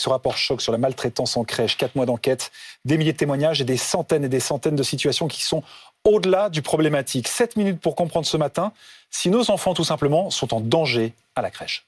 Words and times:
Ce 0.00 0.08
rapport 0.08 0.38
choc 0.38 0.62
sur 0.62 0.72
la 0.72 0.78
maltraitance 0.78 1.36
en 1.36 1.44
crèche, 1.44 1.76
quatre 1.76 1.94
mois 1.94 2.06
d'enquête, 2.06 2.50
des 2.86 2.96
milliers 2.96 3.12
de 3.12 3.18
témoignages 3.18 3.60
et 3.60 3.64
des 3.64 3.76
centaines 3.76 4.24
et 4.24 4.30
des 4.30 4.40
centaines 4.40 4.74
de 4.74 4.82
situations 4.82 5.28
qui 5.28 5.42
sont 5.42 5.62
au-delà 6.04 6.48
du 6.48 6.62
problématique. 6.62 7.28
Sept 7.28 7.56
minutes 7.56 7.80
pour 7.80 7.96
comprendre 7.96 8.26
ce 8.26 8.38
matin 8.38 8.72
si 9.10 9.28
nos 9.28 9.50
enfants, 9.50 9.74
tout 9.74 9.84
simplement, 9.84 10.30
sont 10.30 10.54
en 10.54 10.60
danger 10.60 11.12
à 11.36 11.42
la 11.42 11.50
crèche. 11.50 11.84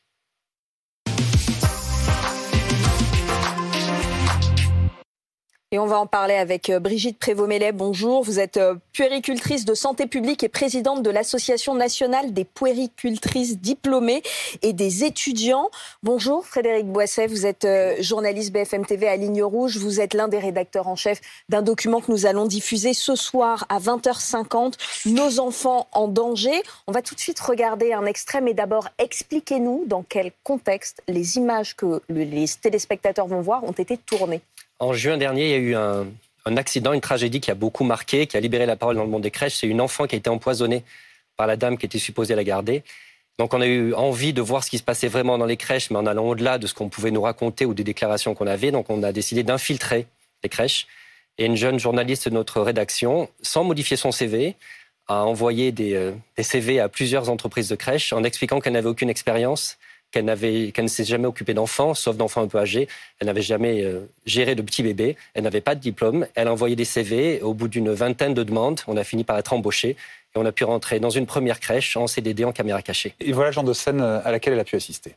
On 5.83 5.87
va 5.87 5.99
en 5.99 6.07
parler 6.07 6.35
avec 6.35 6.71
euh, 6.71 6.79
Brigitte 6.79 7.19
Prévost-Mellet. 7.19 7.73
Bonjour, 7.73 8.23
vous 8.23 8.39
êtes 8.39 8.57
euh, 8.57 8.77
puéricultrice 8.93 9.65
de 9.65 9.75
santé 9.75 10.07
publique 10.07 10.45
et 10.45 10.48
présidente 10.48 11.03
de 11.03 11.11
l'Association 11.11 11.75
nationale 11.75 12.33
des 12.33 12.45
puéricultrices 12.45 13.59
diplômées 13.59 14.23
et 14.62 14.73
des 14.75 15.03
étudiants. 15.03 15.71
Bonjour 16.05 16.47
Frédéric 16.47 16.87
Boisset, 16.87 17.27
vous 17.27 17.47
êtes 17.47 17.65
euh, 17.65 17.97
journaliste 17.98 18.53
BFM 18.53 18.87
TV 18.87 19.09
à 19.09 19.16
Ligne 19.16 19.43
Rouge. 19.43 19.77
Vous 19.77 20.01
êtes 20.01 20.15
l'un 20.15 20.29
des 20.29 20.39
rédacteurs 20.39 20.87
en 20.87 20.95
chef 20.95 21.20
d'un 21.48 21.62
document 21.62 22.01
que 22.01 22.12
nous 22.12 22.27
allons 22.27 22.47
diffuser 22.47 22.95
ce 22.95 23.17
soir 23.17 23.67
à 23.69 23.80
20h50, 23.80 24.75
Nos 25.06 25.41
enfants 25.41 25.89
en 25.91 26.06
danger. 26.06 26.62
On 26.87 26.92
va 26.92 27.03
tout 27.03 27.17
de 27.17 27.20
suite 27.20 27.41
regarder 27.41 27.92
un 27.92 28.06
extrait, 28.06 28.41
mais 28.41 28.55
d'abord 28.55 28.89
expliquez-nous 28.98 29.83
dans 29.89 30.05
quel 30.09 30.30
contexte 30.45 31.03
les 31.09 31.39
images 31.39 31.75
que 31.75 32.03
les 32.09 32.47
téléspectateurs 32.61 33.27
vont 33.27 33.41
voir 33.41 33.64
ont 33.64 33.73
été 33.73 33.97
tournées. 33.97 34.42
En 34.82 34.95
juin 34.95 35.16
dernier, 35.16 35.45
il 35.45 35.50
y 35.50 35.54
a 35.54 35.59
eu 35.59 35.77
un, 35.77 36.56
accident, 36.56 36.92
une 36.92 37.00
tragédie 37.00 37.41
qui 37.41 37.52
a 37.52 37.54
beaucoup 37.54 37.84
marqué, 37.84 38.27
qui 38.27 38.36
a 38.36 38.41
libéré 38.41 38.66
la 38.66 38.74
parole 38.74 38.96
dans 38.96 39.05
le 39.05 39.08
monde 39.08 39.22
des 39.22 39.30
crèches. 39.30 39.55
C'est 39.55 39.68
une 39.68 39.80
enfant 39.80 40.08
qui 40.08 40.16
a 40.16 40.18
été 40.18 40.28
empoisonnée 40.28 40.82
par 41.36 41.46
la 41.46 41.56
dame 41.56 41.78
qui 41.78 41.86
était 41.86 42.00
supposée 42.00 42.34
la 42.34 42.42
garder. 42.42 42.82
Donc 43.38 43.55
on 43.55 43.60
a 43.60 43.66
eu 43.68 43.95
envie 43.95 44.32
de 44.32 44.42
voir 44.42 44.64
ce 44.64 44.70
qui 44.70 44.78
se 44.78 44.82
passait 44.82 45.06
vraiment 45.06 45.38
dans 45.38 45.46
les 45.46 45.56
crèches, 45.56 45.91
mais 45.92 45.98
en 45.98 46.06
allant 46.06 46.24
au-delà 46.24 46.58
de 46.58 46.66
ce 46.66 46.74
qu'on 46.74 46.88
pouvait 46.88 47.12
nous 47.12 47.22
raconter 47.22 47.64
ou 47.64 47.74
des 47.74 47.84
déclarations 47.84 48.34
qu'on 48.34 48.48
avait. 48.48 48.72
Donc 48.72 48.91
on 48.91 49.05
a 49.05 49.12
décidé 49.12 49.45
d'infiltrer 49.45 50.08
les 50.42 50.48
crèches. 50.48 50.88
Et 51.38 51.46
une 51.46 51.56
jeune 51.56 51.78
journaliste 51.78 52.28
de 52.28 52.34
notre 52.34 52.61
rédaction, 52.61 53.28
sans 53.41 53.62
modifier 53.62 53.96
son 53.96 54.11
CV, 54.11 54.56
a 55.06 55.24
envoyé 55.24 55.70
des, 55.70 55.94
euh, 55.94 56.11
CV 56.41 56.80
à 56.80 56.89
plusieurs 56.89 57.30
entreprises 57.30 57.69
de 57.69 57.77
crèches 57.77 58.12
en 58.12 58.24
expliquant 58.24 58.58
qu'elle 58.58 58.72
n'avait 58.72 58.89
aucune 58.89 59.11
expérience, 59.11 59.78
qu'elle 60.12 60.24
ne 60.27 60.88
s'est 60.88 61.05
jamais 61.05 61.27
occupée 61.27 61.55
d'enfants, 61.55 61.94
sauf 61.94 62.16
d'enfants 62.16 62.42
un 62.42 62.46
peu 62.46 62.58
âgés. 62.58 62.86
Elle 63.18 63.27
n'avait 63.27 63.42
jamais 63.42 63.82
euh, 63.82 64.08
géré 64.27 64.55
de 64.55 64.62
petits 64.62 64.82
bébés. 64.82 65.16
Elle 65.34 65.42
n'avait 65.42 65.60
pas 65.60 65.74
de 65.74 65.80
diplôme. 65.80 66.27
Elle 66.34 66.48
a 66.48 66.52
envoyé 66.52 66.77
des 66.77 66.84
CV. 66.84 67.41
Au 67.41 67.55
bout 67.55 67.68
d'une 67.68 67.91
vingtaine 67.91 68.34
de 68.34 68.44
demandes, 68.44 68.80
on 68.86 68.96
a 68.96 69.05
fini 69.05 69.24
par 69.24 69.38
être 69.38 69.52
embauché. 69.52 69.96
Et 70.34 70.38
on 70.38 70.44
a 70.44 70.52
pu 70.52 70.64
rentrer 70.64 71.00
dans 71.00 71.10
une 71.10 71.27
première 71.27 71.58
crèche 71.58 71.96
en 71.96 72.06
CDD 72.06 72.44
en 72.44 72.52
caméra 72.52 72.83
cachée. 72.83 73.14
Et 73.20 73.33
voilà 73.33 73.50
le 73.50 73.55
genre 73.55 73.64
de 73.64 73.72
scène 73.72 74.00
euh, 74.00 74.20
à 74.24 74.30
laquelle 74.30 74.52
elle 74.52 74.60
a 74.60 74.64
pu 74.64 74.77
assister. 74.77 75.16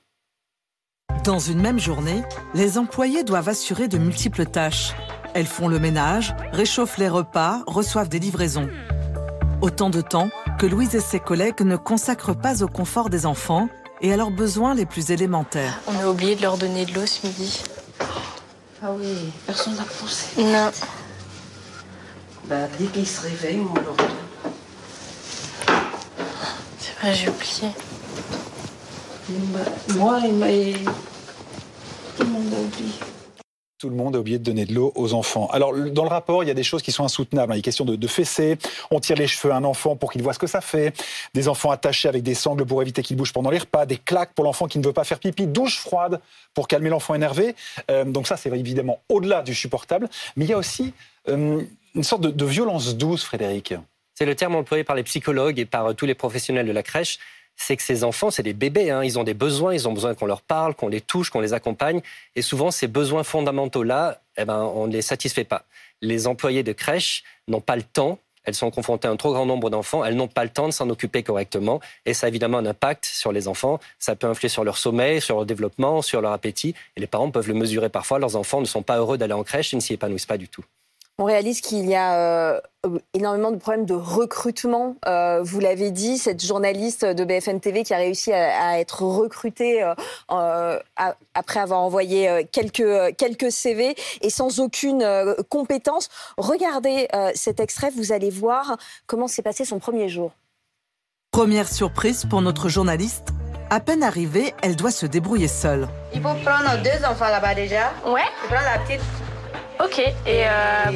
Dans 1.24 1.40
une 1.40 1.60
même 1.60 1.80
journée, 1.80 2.22
les 2.54 2.78
employés 2.78 3.24
doivent 3.24 3.50
assurer 3.50 3.88
de 3.88 3.98
multiples 3.98 4.46
tâches. 4.46 4.94
Elles 5.34 5.46
font 5.46 5.68
le 5.68 5.80
ménage, 5.80 6.34
réchauffent 6.52 6.98
les 6.98 7.10
repas, 7.10 7.64
reçoivent 7.68 8.10
des 8.10 8.20
livraisons. 8.20 8.70
Autant 9.62 9.90
de 9.90 10.02
temps 10.02 10.30
que 10.60 10.66
Louise 10.66 10.96
et 10.96 11.00
ses 11.00 11.20
collègues 11.20 11.62
ne 11.62 11.76
consacrent 11.76 12.38
pas 12.38 12.64
au 12.64 12.68
confort 12.68 13.10
des 13.10 13.26
enfants 13.26 13.68
et 14.06 14.14
à 14.14 14.18
leurs 14.18 14.30
besoins 14.30 14.76
les 14.76 14.86
plus 14.86 15.10
élémentaires. 15.10 15.80
On 15.88 16.00
a 16.00 16.08
oublié 16.08 16.36
de 16.36 16.44
leur 16.44 16.58
donner 16.58 16.86
de 16.86 16.94
l'eau 16.94 17.08
ce 17.08 17.26
midi. 17.26 17.64
Ah 18.84 18.92
oui, 18.92 19.32
personne 19.48 19.76
n'a 19.76 19.84
pensé. 19.84 20.44
Non. 20.44 20.70
Bah, 22.48 22.68
dès 22.78 22.86
qu'ils 22.86 23.08
se 23.08 23.22
réveillent, 23.22 23.66
on 23.68 23.74
leur 23.74 23.96
donne. 23.96 24.08
C'est 26.78 26.96
vrai, 27.00 27.14
j'ai 27.16 27.30
oublié. 27.30 27.74
Moi 29.96 30.20
et 30.50 30.74
tout 32.16 32.24
le 32.24 32.30
monde 32.30 32.54
a 32.54 32.62
oublié 32.62 32.94
tout 33.86 33.92
le 33.92 33.96
monde 33.96 34.16
a 34.16 34.20
oublié 34.20 34.40
de 34.40 34.44
donner 34.44 34.66
de 34.66 34.74
l'eau 34.74 34.92
aux 34.96 35.14
enfants. 35.14 35.48
Alors, 35.52 35.72
dans 35.76 36.02
le 36.02 36.10
rapport, 36.10 36.44
il 36.44 36.48
y 36.48 36.50
a 36.50 36.56
des 36.56 36.64
choses 36.64 36.82
qui 36.82 36.92
sont 36.92 37.04
insoutenables. 37.04 37.54
Il 37.54 37.58
y 37.58 37.60
a 37.60 37.62
question 37.62 37.86
de, 37.86 37.96
de 37.96 38.08
fesser, 38.08 38.58
on 38.90 39.00
tire 39.00 39.16
les 39.16 39.28
cheveux 39.28 39.54
à 39.54 39.58
un 39.58 39.64
enfant 39.64 39.96
pour 39.96 40.12
qu'il 40.12 40.24
voit 40.24 40.34
ce 40.34 40.40
que 40.40 40.48
ça 40.48 40.60
fait, 40.60 40.92
des 41.36 41.48
enfants 41.48 41.70
attachés 41.70 42.08
avec 42.08 42.24
des 42.24 42.34
sangles 42.34 42.66
pour 42.66 42.82
éviter 42.82 43.04
qu'il 43.04 43.16
bouge 43.16 43.32
pendant 43.32 43.52
les 43.52 43.60
repas, 43.60 43.86
des 43.86 43.98
claques 43.98 44.34
pour 44.34 44.44
l'enfant 44.44 44.66
qui 44.66 44.80
ne 44.80 44.84
veut 44.84 44.92
pas 44.92 45.04
faire 45.04 45.20
pipi, 45.20 45.46
douche 45.46 45.78
froide 45.78 46.20
pour 46.56 46.68
calmer 46.68 46.90
l'enfant 46.90 47.14
énervé. 47.14 47.54
Euh, 47.92 48.06
donc 48.06 48.26
ça, 48.26 48.38
c'est 48.38 48.50
évidemment 48.50 49.02
au-delà 49.08 49.44
du 49.44 49.54
supportable. 49.54 50.10
Mais 50.36 50.46
il 50.46 50.50
y 50.50 50.54
a 50.54 50.58
aussi 50.58 50.92
euh, 51.28 51.62
une 51.94 52.04
sorte 52.04 52.24
de, 52.24 52.32
de 52.32 52.46
violence 52.46 52.96
douce, 52.96 53.24
Frédéric. 53.24 53.76
C'est 54.16 54.26
le 54.26 54.34
terme 54.34 54.56
employé 54.56 54.84
par 54.84 54.96
les 54.96 55.04
psychologues 55.04 55.60
et 55.60 55.66
par 55.66 55.94
tous 55.94 56.08
les 56.08 56.16
professionnels 56.16 56.66
de 56.66 56.72
la 56.72 56.82
crèche 56.82 57.20
c'est 57.56 57.78
que 57.78 57.84
ces 57.84 58.04
enfants, 58.04 58.32
c'est 58.32 58.44
des 58.44 58.54
bébés, 58.54 58.92
hein. 58.92 59.04
ils 59.04 59.18
ont 59.18 59.24
des 59.24 59.34
besoins, 59.34 59.74
ils 59.74 59.88
ont 59.88 59.94
besoin 59.94 60.14
qu'on 60.14 60.26
leur 60.26 60.42
parle, 60.42 60.76
qu'on 60.76 60.88
les 60.88 61.02
touche, 61.02 61.30
qu'on 61.30 61.40
les 61.40 61.54
accompagne. 61.54 62.02
Et 62.36 62.42
souvent, 62.42 62.72
ces 62.72 62.88
besoins 62.88 63.24
fondamentaux-là, 63.24 64.22
eh 64.38 64.46
ben, 64.46 64.62
on 64.76 64.88
ne 64.88 64.94
les 64.94 65.02
satisfait 65.02 65.46
pas. 65.46 65.66
Les 66.02 66.28
employés 66.28 66.64
de 66.64 66.74
crèche 66.74 67.24
n'ont 67.48 67.62
pas 67.62 67.76
le 67.76 67.84
temps 67.84 68.20
elles 68.46 68.54
sont 68.54 68.72
confrontées 68.72 69.08
à 69.08 69.12
un 69.12 69.16
trop 69.16 69.34
grand 69.34 69.46
nombre 69.46 69.70
d'enfants, 69.70 70.06
elles 70.06 70.16
n'ont 70.16 70.28
pas 70.28 70.44
le 70.44 70.50
temps 70.50 70.68
de 70.68 70.74
s'en 70.74 70.90
occuper 70.90 71.24
correctement, 71.24 71.82
et 72.06 72.14
ça 72.14 72.28
a 72.28 72.30
évidemment 72.30 72.60
un 72.60 72.66
impact 72.66 73.06
sur 73.06 73.32
les 73.32 73.48
enfants. 73.48 73.80
Ça 74.00 74.16
peut 74.16 74.28
influer 74.28 74.50
sur 74.50 74.64
leur 74.64 74.78
sommeil, 74.78 75.20
sur 75.20 75.36
leur 75.36 75.46
développement, 75.46 76.02
sur 76.02 76.22
leur 76.22 76.32
appétit, 76.32 76.76
et 76.96 77.00
les 77.00 77.08
parents 77.08 77.32
peuvent 77.32 77.48
le 77.48 77.54
mesurer 77.54 77.90
parfois. 77.90 78.20
Leurs 78.20 78.36
enfants 78.36 78.62
ne 78.62 78.66
sont 78.66 78.84
pas 78.84 78.98
heureux 78.98 79.18
d'aller 79.18 79.34
en 79.34 79.44
crèche, 79.44 79.74
ils 79.74 79.78
ne 79.78 79.82
s'y 79.82 79.94
épanouissent 79.94 80.28
pas 80.28 80.38
du 80.38 80.48
tout. 80.48 80.64
On 81.18 81.24
réalise 81.24 81.62
qu'il 81.62 81.86
y 81.86 81.96
a 81.96 82.14
euh, 82.14 82.60
énormément 83.14 83.52
de 83.52 83.56
problèmes 83.56 83.86
de 83.86 83.94
recrutement. 83.94 84.98
Euh, 85.08 85.42
vous 85.44 85.62
l'avez 85.62 85.92
dit, 85.92 86.18
cette 86.18 86.46
journaliste 86.46 87.06
de 87.06 87.24
BFM 87.24 87.62
TV 87.62 87.84
qui 87.84 87.94
a 87.94 87.98
réussi 87.98 88.34
à, 88.34 88.80
être 88.82 89.04
recrutée 89.04 89.82
euh, 90.32 90.80
après 91.34 91.60
avoir 91.62 91.80
envoyé 91.82 92.46
quelques, 92.52 93.16
quelques 93.16 93.50
CV 93.50 93.96
et 94.22 94.30
sans 94.30 94.60
aucune 94.60 95.08
compétence. 95.50 96.10
Regardez 96.38 97.08
cet 97.34 97.62
extrait, 97.62 97.92
vous 97.96 98.12
allez 98.12 98.30
voir 98.30 98.76
comment 99.08 99.30
s'est 99.30 99.42
passé 99.42 99.64
son 99.64 99.80
premier 99.80 100.10
jour. 100.10 100.32
Première 101.32 101.70
surprise 101.70 102.26
pour 102.30 102.42
notre 102.42 102.68
journaliste. 102.68 103.30
À 103.70 103.80
peine 103.80 104.04
arrivée, 104.04 104.54
elle 104.62 104.76
doit 104.76 104.92
se 104.92 105.06
débrouiller 105.06 105.48
seule. 105.48 105.88
Il 106.14 106.22
faut 106.22 106.36
prendre 106.44 106.82
deux 106.84 107.06
enfants 107.06 107.30
là-bas 107.30 107.56
déjà. 107.56 107.92
Ouais. 108.06 108.22
prends 108.48 108.62
la 108.62 108.80
petite 108.80 109.02
Ok, 109.84 110.00
et, 110.00 110.14
euh... 110.28 110.92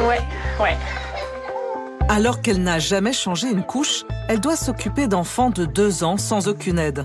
Ouais, 0.00 0.20
ouais. 0.60 0.76
Alors 2.08 2.40
qu'elle 2.42 2.62
n'a 2.62 2.78
jamais 2.78 3.12
changé 3.12 3.48
une 3.48 3.62
couche, 3.62 4.04
elle 4.28 4.40
doit 4.40 4.56
s'occuper 4.56 5.06
d'enfants 5.06 5.50
de 5.50 5.64
deux 5.64 6.02
ans 6.02 6.16
sans 6.16 6.48
aucune 6.48 6.78
aide. 6.78 7.04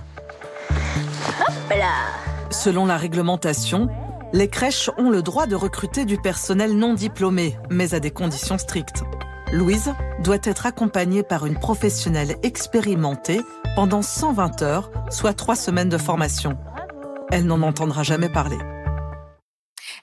Hop 0.71 1.69
là 1.69 1.91
Selon 2.49 2.85
la 2.85 2.97
réglementation, 2.97 3.87
les 4.33 4.47
crèches 4.47 4.89
ont 4.97 5.09
le 5.09 5.21
droit 5.21 5.45
de 5.45 5.55
recruter 5.55 6.05
du 6.05 6.17
personnel 6.17 6.75
non 6.75 6.93
diplômé, 6.93 7.57
mais 7.69 7.93
à 7.93 7.99
des 7.99 8.11
conditions 8.11 8.57
strictes. 8.57 9.03
Louise 9.51 9.93
doit 10.23 10.39
être 10.43 10.65
accompagnée 10.65 11.23
par 11.23 11.45
une 11.45 11.59
professionnelle 11.59 12.35
expérimentée 12.43 13.41
pendant 13.75 14.01
120 14.01 14.61
heures, 14.63 14.91
soit 15.09 15.33
trois 15.33 15.55
semaines 15.55 15.89
de 15.89 15.97
formation. 15.97 16.57
Elle 17.31 17.45
n'en 17.45 17.61
entendra 17.61 18.03
jamais 18.03 18.29
parler. 18.29 18.57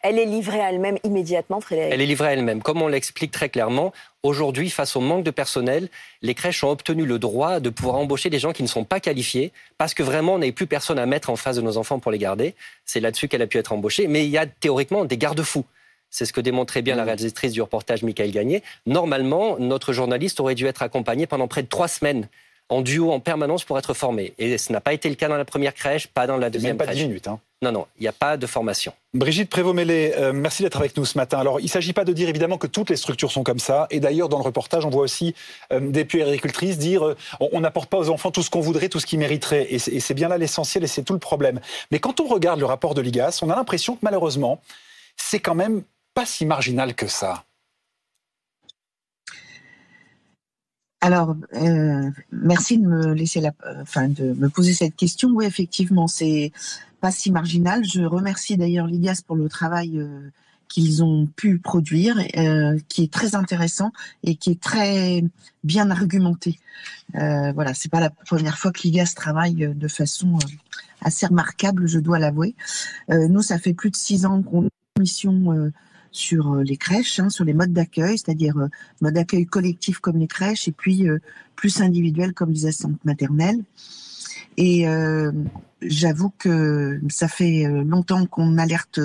Elle 0.03 0.19
est 0.19 0.25
livrée 0.25 0.61
à 0.61 0.71
elle-même 0.71 0.99
immédiatement, 1.05 1.61
Frédéric 1.61 1.93
Elle 1.95 2.01
est 2.01 2.07
livrée 2.07 2.29
à 2.29 2.33
elle-même. 2.33 2.61
Comme 2.61 2.83
on 2.83 2.89
l'explique 2.89 3.31
très 3.31 3.49
clairement, 3.49 3.93
aujourd'hui, 4.25 4.69
face 4.69 4.97
au 4.97 5.01
manque 5.01 5.23
de 5.23 5.31
personnel, 5.31 5.89
les 6.23 6.35
crèches 6.35 6.65
ont 6.65 6.71
obtenu 6.71 7.07
le 7.07 7.21
droit 7.21 7.61
de 7.61 7.71
pouvoir 7.71 7.97
embaucher 7.97 8.29
des 8.29 8.41
gens 8.41 8.53
qui 8.53 8.65
ne 8.65 8.69
sont 8.69 8.83
pas 8.83 8.99
qualifiés 8.99 9.53
parce 9.79 9.95
que 9.95 10.03
vraiment, 10.03 10.35
on 10.35 10.39
n'avait 10.39 10.51
plus 10.51 10.67
personne 10.67 10.99
à 10.99 11.07
mettre 11.07 11.31
en 11.31 11.37
face 11.37 11.57
de 11.57 11.63
nos 11.63 11.77
enfants 11.77 12.01
pour 12.01 12.11
les 12.11 12.19
garder. 12.19 12.55
C'est 12.85 12.99
là-dessus 12.99 13.29
qu'elle 13.29 13.43
a 13.43 13.47
pu 13.47 13.59
être 13.59 13.73
embauchée. 13.73 14.09
Mais 14.09 14.25
il 14.25 14.31
y 14.31 14.39
a 14.39 14.47
théoriquement 14.47 15.05
des 15.05 15.17
garde-fous. 15.17 15.65
C'est 16.11 16.27
ce 16.27 16.33
que 16.33 16.41
démontrait 16.41 16.83
bien 16.83 16.97
la 16.97 17.05
mmh. 17.05 17.07
réalisatrice 17.07 17.53
du 17.53 17.63
reportage, 17.63 18.03
Michael 18.03 18.33
Gagné. 18.33 18.63
Normalement, 18.87 19.57
notre 19.59 19.93
journaliste 19.93 20.41
aurait 20.41 20.57
dû 20.57 20.67
être 20.67 20.83
accompagné 20.83 21.27
pendant 21.27 21.47
près 21.47 21.63
de 21.63 21.69
trois 21.69 21.89
semaines 21.89 22.29
en 22.73 22.81
duo 22.81 23.13
en 23.13 23.21
permanence 23.21 23.65
pour 23.65 23.79
être 23.79 23.93
formé. 23.93 24.33
Et 24.39 24.57
ce 24.57 24.73
n'a 24.73 24.81
pas 24.81 24.95
été 24.95 25.09
le 25.09 25.15
cas 25.15 25.29
dans 25.29 25.37
la 25.37 25.45
première 25.45 25.75
crèche, 25.75 26.07
pas 26.07 26.27
dans 26.27 26.39
la 26.39 26.49
deuxième 26.49 26.77
même 26.77 26.87
pas 26.87 26.93
10 26.93 27.05
minutes. 27.05 27.29
Hein. 27.29 27.39
Non, 27.61 27.71
non, 27.71 27.87
il 27.99 28.03
n'y 28.03 28.09
a 28.09 28.13
pas 28.13 28.37
de 28.37 28.47
formation. 28.47 28.93
Brigitte 29.15 29.51
Prévost-Mélé, 29.51 30.15
euh, 30.17 30.33
merci 30.33 30.63
d'être 30.63 30.79
avec 30.79 30.97
nous 30.97 31.05
ce 31.05 31.17
matin. 31.17 31.39
Alors, 31.39 31.61
il 31.61 31.65
ne 31.65 31.69
s'agit 31.69 31.93
pas 31.93 32.05
de 32.05 32.13
dire 32.13 32.29
évidemment 32.29 32.59
que 32.59 32.67
toutes 32.67 32.91
les 32.91 32.97
structures 32.97 33.31
sont 33.31 33.45
comme 33.45 33.61
ça. 33.61 33.87
Et 33.91 34.01
d'ailleurs, 34.01 34.29
dans 34.29 34.39
le 34.39 34.43
reportage, 34.43 34.85
on 34.85 34.91
voit 34.91 35.03
aussi 35.03 35.35
euh, 35.73 35.79
des 35.79 36.05
puéricultrices 36.05 36.79
dire 36.79 37.07
euh, 37.07 37.17
on 37.53 37.61
n'apporte 37.61 37.91
pas 37.91 37.99
aux 37.99 38.11
enfants 38.11 38.31
tout 38.31 38.43
ce 38.43 38.51
qu'on 38.51 38.61
voudrait, 38.61 38.89
tout 38.89 38.99
ce 38.99 39.07
qu'ils 39.07 39.21
mériteraient. 39.21 39.67
Et 39.71 39.79
c'est 39.79 40.15
bien 40.15 40.29
là 40.29 40.39
l'essentiel 40.39 40.83
et 40.83 40.89
c'est 40.89 41.03
tout 41.03 41.13
le 41.13 41.21
problème. 41.21 41.61
Mais 41.91 42.01
quand 42.01 42.21
on 42.21 42.27
regarde 42.27 42.59
le 42.59 42.67
rapport 42.67 42.95
de 42.95 43.03
l'IGAS, 43.03 43.41
on 43.43 43.51
a 43.51 43.55
l'impression 43.55 43.95
que 43.95 44.01
malheureusement, 44.03 44.61
c'est 45.17 45.41
quand 45.41 45.55
même 45.55 45.83
pas 46.15 46.27
si 46.27 46.47
marginal 46.47 46.95
que 46.95 47.07
ça. 47.07 47.45
Alors, 51.03 51.37
merci 52.31 52.79
de 52.79 52.87
me 52.87 53.13
laisser 53.13 53.41
la, 53.41 53.51
enfin, 53.81 54.09
de 54.09 54.35
me 54.35 54.49
poser 54.49 54.73
cette 54.73 54.95
question. 54.95 55.31
Oui, 55.31 55.45
effectivement, 55.45 56.07
c'est 56.07 56.53
pas 57.01 57.11
si 57.11 57.33
marginal. 57.33 57.83
Je 57.85 58.03
remercie 58.03 58.57
d'ailleurs 58.57 58.87
l'IGAS 58.87 59.23
pour 59.27 59.35
le 59.35 59.49
travail 59.49 59.99
euh, 59.99 60.31
qu'ils 60.69 61.03
ont 61.03 61.27
pu 61.27 61.59
produire, 61.59 62.17
euh, 62.37 62.79
qui 62.89 63.03
est 63.03 63.13
très 63.13 63.35
intéressant 63.35 63.91
et 64.23 64.37
qui 64.37 64.53
est 64.53 64.61
très 64.61 65.25
bien 65.65 65.91
argumenté. 65.91 66.61
Euh, 67.17 67.51
voilà, 67.51 67.75
c'est 67.75 67.91
pas 67.91 67.99
la 67.99 68.11
première 68.11 68.57
fois 68.57 68.71
que 68.71 68.83
l'IGAS 68.85 69.15
travaille 69.17 69.75
de 69.75 69.89
façon 69.89 70.39
assez 71.01 71.27
remarquable, 71.27 71.89
je 71.89 71.99
dois 71.99 72.21
l'avouer. 72.21 72.55
nous, 73.09 73.43
ça 73.43 73.59
fait 73.59 73.75
plus 73.75 73.91
de 73.91 73.97
six 73.97 74.25
ans 74.25 74.41
qu'on 74.41 74.67
a 74.67 74.71
une 74.97 75.01
mission 75.03 75.73
sur 76.13 76.57
les 76.57 76.77
crèches, 76.77 77.21
hein, 77.21 77.29
sur 77.29 77.45
les 77.45 77.55
modes 77.55 77.73
d'accueil, 77.73 78.19
c'est-à-dire 78.19 78.55
mode 79.01 79.15
d'accueil 79.15 79.47
collectif 79.47 79.99
comme 79.99 80.19
les 80.19 80.29
crèches 80.29 80.69
et 80.69 80.73
puis 80.73 81.07
plus 81.57 81.81
individuel 81.81 82.35
comme 82.35 82.51
les 82.51 82.67
assistantes 82.67 83.05
maternelles. 83.05 83.63
Et 84.57 84.87
j'avoue 85.81 86.31
que 86.39 87.01
ça 87.09 87.29
fait 87.29 87.65
longtemps 87.85 88.27
qu'on 88.27 88.59
alerte 88.59 89.01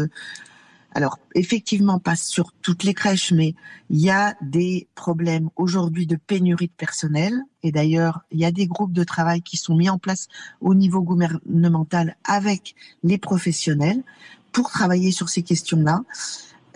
alors, 0.97 1.19
effectivement, 1.35 1.99
pas 1.99 2.15
sur 2.15 2.53
toutes 2.63 2.83
les 2.83 2.95
crèches, 2.95 3.31
mais 3.31 3.53
il 3.91 3.99
y 3.99 4.09
a 4.09 4.33
des 4.41 4.87
problèmes 4.95 5.51
aujourd'hui 5.55 6.07
de 6.07 6.15
pénurie 6.15 6.69
de 6.69 6.71
personnel. 6.71 7.39
Et 7.61 7.71
d'ailleurs, 7.71 8.21
il 8.31 8.39
y 8.39 8.45
a 8.45 8.51
des 8.51 8.65
groupes 8.65 8.93
de 8.93 9.03
travail 9.03 9.43
qui 9.43 9.57
sont 9.57 9.75
mis 9.75 9.91
en 9.91 9.99
place 9.99 10.27
au 10.59 10.73
niveau 10.73 11.03
gouvernemental 11.03 12.15
avec 12.23 12.73
les 13.03 13.19
professionnels 13.19 14.01
pour 14.51 14.71
travailler 14.71 15.11
sur 15.11 15.29
ces 15.29 15.43
questions-là. 15.43 16.01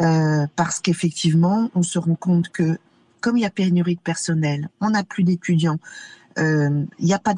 Euh, 0.01 0.47
parce 0.55 0.79
qu'effectivement, 0.79 1.69
on 1.75 1.83
se 1.83 1.99
rend 1.99 2.15
compte 2.15 2.49
que 2.49 2.77
comme 3.19 3.37
il 3.37 3.41
y 3.41 3.45
a 3.45 3.51
pénurie 3.51 3.95
de 3.95 4.01
personnel, 4.01 4.69
on 4.81 4.89
n'a 4.89 5.03
plus 5.03 5.23
d'étudiants, 5.23 5.77
euh, 6.39 6.85
il 6.99 7.05
n'y 7.05 7.13
a 7.13 7.19
pas 7.19 7.33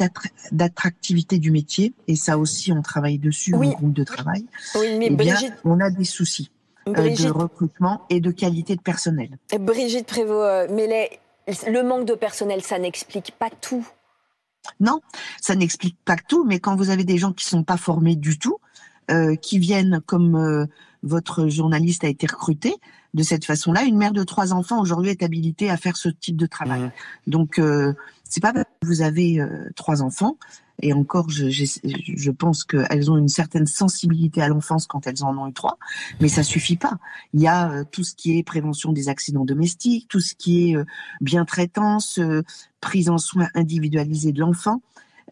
d'attractivité 0.52 1.40
du 1.40 1.52
métier, 1.52 1.94
et 2.08 2.16
ça 2.16 2.38
aussi, 2.38 2.72
on 2.72 2.82
travaille 2.82 3.18
dessus 3.18 3.54
oui. 3.56 3.70
groupe 3.72 3.94
de 3.94 4.04
travail. 4.04 4.46
Oui, 4.76 4.98
mais 4.98 5.08
eh 5.08 5.16
bien, 5.16 5.38
on 5.66 5.80
a 5.80 5.90
des 5.90 6.06
soucis. 6.06 6.50
Euh, 6.88 6.92
de 7.16 7.30
recrutement 7.30 8.02
et 8.10 8.20
de 8.20 8.30
qualité 8.30 8.76
de 8.76 8.82
personnel. 8.82 9.38
Brigitte 9.58 10.06
Prévost-Mellet, 10.06 11.18
le 11.68 11.82
manque 11.82 12.06
de 12.06 12.14
personnel, 12.14 12.62
ça 12.62 12.78
n'explique 12.78 13.32
pas 13.40 13.50
tout. 13.50 13.88
Non, 14.82 15.00
ça 15.40 15.56
n'explique 15.56 15.98
pas 16.04 16.18
tout, 16.18 16.44
mais 16.44 16.60
quand 16.60 16.76
vous 16.76 16.90
avez 16.90 17.06
des 17.06 17.18
gens 17.18 17.32
qui 17.32 17.46
sont 17.46 17.64
pas 17.64 17.78
formés 17.78 18.18
du 18.18 18.38
tout, 18.38 18.58
euh, 19.12 19.38
qui 19.38 19.60
viennent 19.60 20.02
comme 20.06 20.68
votre 21.04 21.48
journaliste 21.50 22.04
a 22.04 22.08
été 22.08 22.26
recruté 22.28 22.74
de 23.14 23.22
cette 23.22 23.46
façon-là, 23.46 23.84
une 23.84 23.98
mère 23.98 24.14
de 24.14 24.24
trois 24.24 24.54
enfants 24.54 24.82
aujourd'hui 24.82 25.12
est 25.12 25.22
habilitée 25.22 25.70
à 25.70 25.78
faire 25.78 25.98
ce 25.98 26.10
type 26.10 26.36
de 26.36 26.48
travail. 26.48 26.82
Mmh. 26.82 26.92
Donc 27.28 27.62
c'est 28.24 28.42
pas 28.42 28.52
parce 28.54 28.66
que 28.66 28.88
vous 28.88 29.04
avez 29.04 29.40
trois 29.76 30.02
enfants 30.02 30.38
et 30.82 30.94
encore, 30.94 31.30
je, 31.30 31.50
je, 31.50 31.66
je 31.84 32.32
pense 32.32 32.64
qu'elles 32.64 33.12
ont 33.12 33.18
une 33.18 33.30
certaine 33.30 33.68
sensibilité 33.68 34.42
à 34.42 34.48
l'enfance 34.48 34.88
quand 34.88 35.06
elles 35.08 35.24
en 35.24 35.38
ont 35.38 35.48
eu 35.48 35.54
trois, 35.54 35.78
mais 36.20 36.28
ça 36.28 36.44
suffit 36.44 36.78
pas. 36.78 36.98
Il 37.34 37.42
y 37.42 37.48
a 37.48 37.72
euh, 37.72 37.84
tout 37.90 38.04
ce 38.04 38.16
qui 38.16 38.38
est 38.38 38.44
prévention 38.44 38.92
des 38.92 39.08
accidents 39.08 39.46
domestiques, 39.46 40.08
tout 40.08 40.20
ce 40.20 40.34
qui 40.36 40.72
est 40.72 40.76
euh, 40.76 40.86
bien 41.22 41.46
traitance, 41.46 42.18
euh, 42.20 42.44
prise 42.82 43.10
en 43.10 43.18
soin 43.18 43.48
individualisée 43.54 44.32
de 44.32 44.40
l'enfant. 44.40 44.82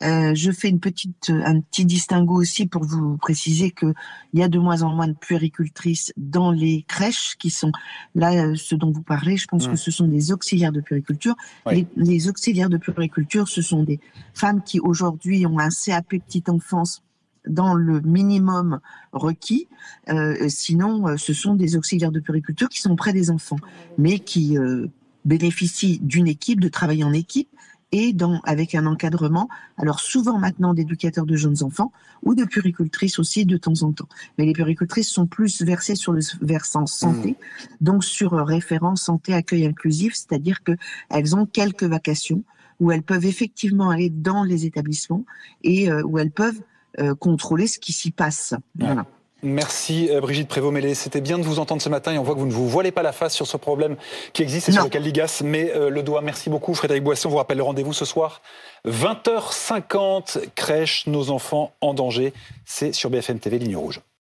Euh, 0.01 0.33
je 0.36 0.51
fais 0.51 0.69
une 0.69 0.80
petite, 0.80 1.30
un 1.30 1.62
petit 1.62 1.86
distinguo 1.86 2.36
aussi 2.36 2.68
pour 2.68 2.83
vous 2.83 3.18
préciser 3.18 3.71
que 3.71 3.94
il 4.33 4.39
y 4.39 4.44
a 4.44 4.48
de 4.48 4.59
moins 4.59 4.81
en 4.81 4.95
moins 4.95 5.07
de 5.07 5.13
puéricultrices 5.13 6.13
dans 6.18 6.51
les 6.51 6.83
crèches 6.88 7.36
qui 7.38 7.50
sont 7.50 7.71
là, 8.15 8.33
euh, 8.33 8.56
ce 8.56 8.75
dont 8.75 8.92
vous 8.92 9.03
parlez. 9.03 9.38
Je 9.38 9.48
pense 9.48 9.68
que 9.68 9.75
ce 9.75 9.92
sont 9.92 10.07
des 10.07 10.31
auxiliaires 10.31 10.71
de 10.71 10.81
puériculture. 10.81 11.36
Les, 11.69 11.88
les, 11.95 12.30
auxiliaires 12.30 12.69
de 12.69 12.77
puériculture, 12.77 13.48
ce 13.48 13.62
sont 13.62 13.83
des 13.83 14.00
femmes 14.33 14.62
qui 14.63 14.80
aujourd'hui 14.80 15.45
ont 15.45 15.59
un 15.59 15.69
CAP 15.69 16.09
petite 16.09 16.50
enfance 16.50 17.03
dans 17.48 17.74
le 17.74 18.01
minimum 18.01 18.80
requis. 19.12 19.68
Euh, 20.09 20.48
sinon, 20.50 21.07
euh, 21.07 21.18
ce 21.18 21.33
sont 21.33 21.56
des 21.56 21.75
auxiliaires 21.75 22.12
de 22.12 22.19
puériculture 22.19 22.69
qui 22.69 22.80
sont 22.80 22.95
près 22.95 23.13
des 23.13 23.31
enfants, 23.31 23.59
mais 23.98 24.19
qui 24.19 24.57
euh, 24.57 24.88
bénéficient 25.25 26.00
d'une 26.01 26.27
équipe, 26.27 26.59
de 26.59 26.69
travail 26.69 27.03
en 27.03 27.13
équipe, 27.13 27.50
et 27.91 28.13
dans, 28.13 28.39
avec 28.43 28.75
un 28.75 28.85
encadrement, 28.85 29.49
alors 29.77 29.99
souvent 29.99 30.39
maintenant 30.39 30.73
d'éducateurs 30.73 31.25
de 31.25 31.35
jeunes 31.35 31.63
enfants 31.63 31.91
ou 32.23 32.35
de 32.35 32.45
puricultrices 32.45 33.19
aussi 33.19 33.45
de 33.45 33.57
temps 33.57 33.83
en 33.83 33.91
temps. 33.91 34.07
Mais 34.38 34.45
les 34.45 34.53
puricultrices 34.53 35.09
sont 35.09 35.27
plus 35.27 35.61
versées 35.61 35.95
sur 35.95 36.13
le 36.13 36.21
versant 36.41 36.85
santé, 36.85 37.31
mmh. 37.31 37.65
donc 37.81 38.03
sur 38.03 38.33
référence 38.33 39.03
santé 39.03 39.33
accueil 39.33 39.65
inclusif, 39.65 40.13
c'est-à-dire 40.15 40.63
que 40.63 40.73
elles 41.09 41.35
ont 41.35 41.45
quelques 41.45 41.83
vacations 41.83 42.43
où 42.79 42.91
elles 42.91 43.03
peuvent 43.03 43.25
effectivement 43.25 43.89
aller 43.89 44.09
dans 44.09 44.43
les 44.43 44.65
établissements 44.65 45.25
et 45.63 45.89
euh, 45.89 46.01
où 46.03 46.17
elles 46.17 46.31
peuvent 46.31 46.61
euh, 46.99 47.15
contrôler 47.15 47.67
ce 47.67 47.79
qui 47.79 47.93
s'y 47.93 48.11
passe. 48.11 48.53
Voilà. 48.75 49.05
Merci 49.43 50.09
euh, 50.11 50.21
Brigitte 50.21 50.47
Prévost-Mélé. 50.47 50.93
C'était 50.93 51.21
bien 51.21 51.39
de 51.39 51.43
vous 51.43 51.59
entendre 51.59 51.81
ce 51.81 51.89
matin 51.89 52.13
et 52.13 52.17
on 52.17 52.23
voit 52.23 52.35
que 52.35 52.39
vous 52.39 52.45
ne 52.45 52.51
vous 52.51 52.69
voilez 52.69 52.91
pas 52.91 53.01
la 53.01 53.11
face 53.11 53.33
sur 53.33 53.47
ce 53.47 53.57
problème 53.57 53.95
qui 54.33 54.43
existe 54.43 54.69
et 54.69 54.71
sur 54.71 54.83
lequel 54.83 55.03
l'IGAS 55.03 55.41
met 55.43 55.71
euh, 55.75 55.89
le 55.89 56.03
doigt. 56.03 56.21
Merci 56.21 56.49
beaucoup 56.49 56.73
Frédéric 56.75 57.03
Boisson. 57.03 57.29
vous 57.29 57.38
rappelle 57.38 57.57
le 57.57 57.63
rendez-vous 57.63 57.93
ce 57.93 58.05
soir. 58.05 58.41
20h50, 58.88 60.49
crèche, 60.55 61.07
nos 61.07 61.31
enfants 61.31 61.73
en 61.81 61.93
danger. 61.93 62.33
C'est 62.65 62.93
sur 62.93 63.09
BFM 63.09 63.39
TV, 63.39 63.57
ligne 63.57 63.77
rouge. 63.77 64.01